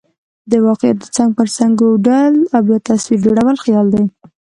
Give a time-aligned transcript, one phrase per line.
[0.51, 4.05] د واقعاتو څنګ پر څنګ اوډل او بیا تصویر جوړل خیال دئ.